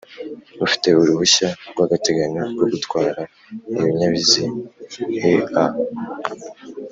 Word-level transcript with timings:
Ufite 0.65 0.87
uruhushya 0.99 1.49
rw’agateganyo 1.69 2.41
rwo 2.51 2.65
gutwara 2.73 3.21
ibinyabiziea 3.79 4.53